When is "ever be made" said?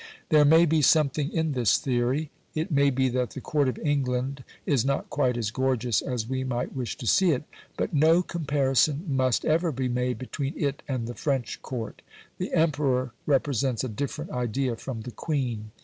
9.45-10.17